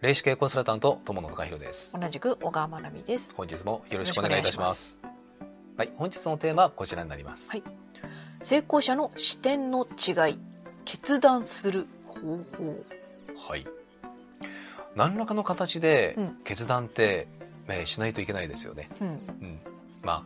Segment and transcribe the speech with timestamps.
[0.00, 2.00] 霊視系コンサルタント友野隆弘です。
[2.00, 3.34] 同じく小川真奈美です。
[3.36, 4.98] 本日もよろしくお願いいたします。
[5.76, 7.62] はい本日のテーマはこちらになります、はい。
[8.40, 10.38] 成功者の視点の違い
[10.86, 12.84] 決断する方法。
[13.46, 13.66] はい。
[14.96, 16.36] 何らかの形でうん。
[16.44, 17.28] 決断って、
[17.68, 19.08] えーしないといけないですよね、うん。
[19.08, 19.60] うん、
[20.02, 20.24] まあ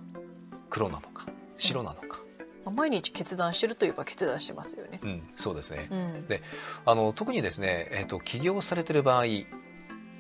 [0.71, 1.27] 黒なのか
[1.59, 2.21] 白なのか、
[2.65, 5.01] まあ毎日決断してるといえば決断してますよね。
[5.03, 6.29] うんそうですね、うん。
[6.29, 6.43] で
[6.87, 9.25] あの特にですね、えー、と起業されてる場合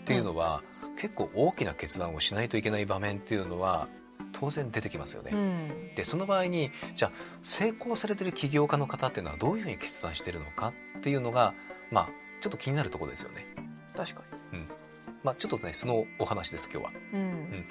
[0.05, 0.63] っていうのは、
[0.97, 3.89] 結構大きな決断をしないといけない場面っていうのは
[4.33, 5.95] 当然出てきますよね、うん。
[5.97, 11.55] でその場合にじゃあ成功されてる起業家の方っていうのはどういうふうに決断してるのかっていうのが
[11.91, 12.09] まあ
[12.41, 13.47] ちょっと気になるところですよね。
[13.97, 14.23] 確か
[15.23, 16.93] まあ、ちょっとねそのお話です今日は。
[16.93, 17.65] にうん。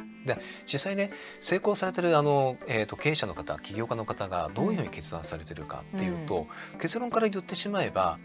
[0.66, 6.48] 実際ね成功されてるあの、えー、と経営者の方起業家の方がどういうふうに決断されてるかっていうと、
[6.82, 8.18] 結論から言ってしまえば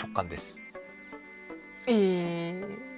[0.00, 0.62] 直感です。
[1.88, 2.93] えー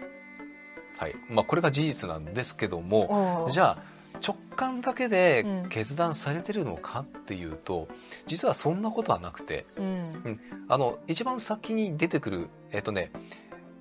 [0.99, 1.15] はい。
[1.29, 3.83] まあ、これが事実なんですけどもじゃあ
[4.27, 5.69] 直感だけでうん。
[5.69, 7.89] 決断されてるのかっていうと
[8.27, 10.41] 実はそんなことはなくてうん。
[10.69, 13.11] あの一番先に出てくる、えっとね、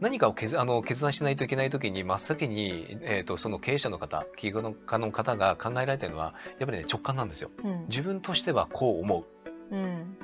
[0.01, 7.49] 何かを決あの決断しないといけない時に真っ先に、えっとその経営者の方起業家の方が考えられてるのはやっぱり、ね、直感なんですよ。
[7.63, 7.85] うん。
[7.87, 9.25] 自分としてはこう思
[9.71, 9.75] う。
[9.75, 10.17] うん。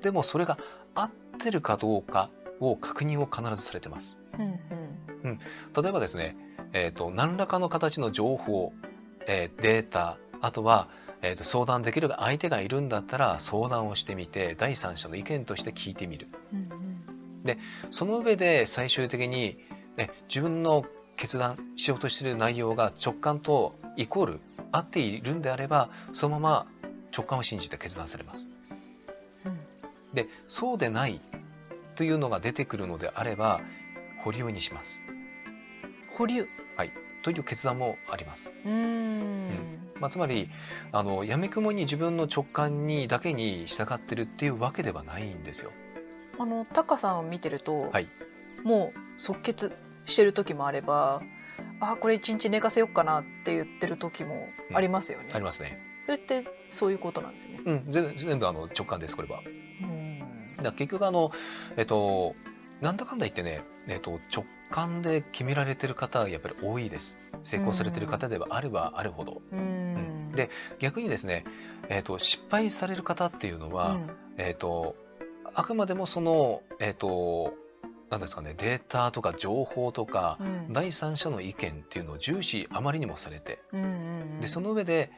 [0.00, 0.58] でもそれが
[0.94, 4.18] 合ってるかどうかを確認を必ずされてます。
[4.38, 4.79] うん
[5.80, 6.36] 例えばですね、
[6.72, 8.72] えっと何らかの形の情報、
[9.26, 10.88] えーデータあとは、
[11.22, 16.28] えーと相談できる相手がいるんだったら相談をしてみて第三者の意見として聞いてみる。
[16.52, 16.70] うん
[17.90, 19.58] その上で最終的に
[19.96, 20.84] え自分の
[21.16, 24.40] 決断しようとしている内容が直感とイコール
[24.72, 26.66] 合っているんであればそのまま
[27.16, 28.52] 直感を信じて決断されます。
[29.46, 29.60] うん
[30.14, 31.20] でそうでない
[31.94, 33.60] というのが出てくるのであれば
[34.24, 35.02] 保留にします
[36.20, 36.46] 保留。
[37.22, 38.52] という決断もあります。
[38.64, 39.78] うん。
[40.00, 40.48] まあ、つまり
[40.92, 45.70] あのやみくもに自分の直感にだけに従ってるっていうわけではないんですよ。
[46.38, 48.08] あのタカさんを見てると、はい。
[48.64, 49.76] もう即決
[50.06, 51.22] してる時もあれば
[51.80, 55.78] あこれ一日寝かせようかなって言ってる時もありますよね、ありますね。
[56.02, 59.40] それってそういうことなんですよね、うん、全全部あの直感ですこれは。
[59.82, 60.62] うん。
[60.62, 61.32] だ結局あの、
[61.76, 62.34] えっと、
[62.80, 67.20] なんだかんだ言ってね、えっと、直感で決められてる方はやっぱり多いです。
[67.42, 69.42] 成功されてる方ではあればあるほど。
[69.50, 70.32] うん。
[70.34, 71.44] で逆にですね、
[71.88, 74.10] えっと、失敗される方っていうのは、うん。
[74.38, 74.96] えっと、
[75.54, 77.54] あくまでもその、えっと、
[78.10, 80.72] なんですかね、データとか情報とか、うん。
[80.72, 83.86] 第三者の意見っていうのを重視あまりにもされて、うんう
[84.38, 84.40] ん。
[84.40, 85.10] でその上で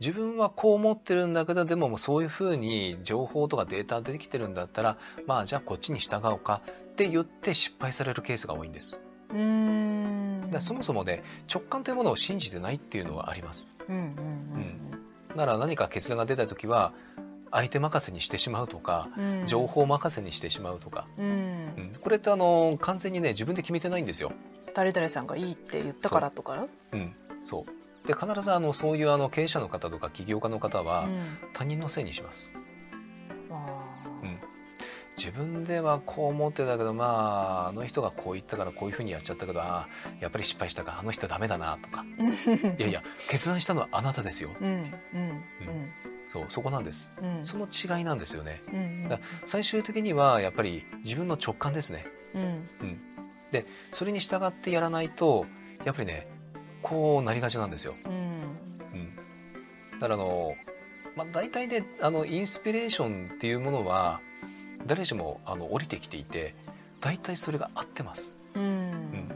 [0.00, 4.96] 自分はこう思ってるんだけどでももうそういうふうに情報とかデータ出てきてるんだったら
[5.26, 9.00] まあじゃあこっちに従おうかって言って失敗されるケースが多いんです。
[9.32, 10.50] うん。
[10.60, 11.22] そもそもね
[11.52, 13.70] 直感というものを信じてないっていうのはあります。
[13.88, 14.90] うんうんうん。
[15.28, 16.92] だから何か決断が出た時は
[17.52, 19.46] 相手任せにしてしまうとかうん。
[19.46, 21.26] 情報任せにしてしまうとか、うん。
[21.26, 21.92] うん。
[22.00, 24.32] これってあの完全にね自分で決めてないんですよ。
[24.74, 26.66] 誰々さんがいいって言ったからとか？
[26.92, 31.22] うん、そうで必ずあのそういうあの経営者の方とか起業家の方はうん。
[31.52, 32.52] 他人のせいにします。
[33.50, 33.84] あ。
[34.22, 34.38] うん。
[35.16, 42.04] 自分ではこう思ってたけどまああの人がこう言ったからこういうふうにやっちゃったけどあーやっぱり失敗したかあの人ダメだなとか。
[42.18, 44.50] ーいやいや決断したのはあなたですよ。
[44.58, 44.84] うん
[45.14, 45.42] うん
[46.30, 47.12] そうそこなんです。
[47.20, 47.38] うん。
[47.38, 48.62] うんその違いなんですよね。
[48.72, 49.08] うんうん。
[49.08, 52.06] だ最終的にはやっぱり自分の直感ですね。
[52.34, 52.68] うん。
[53.50, 55.44] でそれに従ってやらないと
[55.84, 56.28] やっぱりね
[56.90, 58.12] こうなりがちなんですよ、うん。
[58.12, 59.16] うん、
[59.92, 60.56] だからあの、
[61.16, 64.20] まあ、大体ねあのインスピレーションっていうものは
[64.86, 66.52] 誰しもあの降りてきていて
[67.00, 68.34] 大体それが合ってます。
[68.56, 69.30] うん。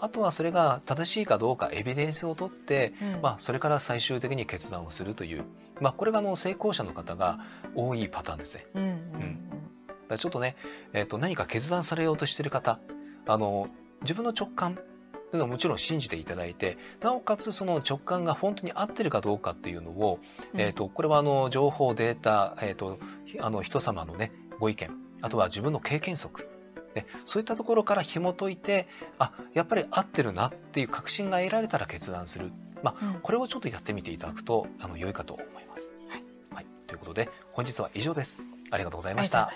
[0.00, 3.22] あとはそれが正しいかどうかエビデンスを取って、うん。
[3.22, 5.44] まあ、それから最終的に決断をするという、
[5.80, 7.38] まあ、これがあの成功者の方が
[7.74, 8.66] 多いパターンですね。
[8.74, 10.56] うんうんだからちょっとね、
[10.92, 12.78] えっと何か決断されようとしている方
[13.26, 13.68] あの
[14.02, 14.78] 自分の直感
[15.30, 20.20] というのはもちろん信じていただいてなおかつその直感が本当に合ってるかどうかっていうのを、
[20.52, 24.90] うんえっとこれはあの情報データ、えっとひあの人様のねご意見
[25.22, 26.48] あとは自分の経験則
[26.94, 28.86] ね、そういったところから紐解いて
[29.18, 35.92] あやっぱり合ってるなっていう確信が得られたら決断する、まあ、うんこれをちょっとやってみていただくとあの良いかと思います。
[36.08, 36.24] はい
[36.54, 38.42] はい、ということで本日は以上です。
[38.70, 39.24] ありがとうございま。
[39.24, 39.52] した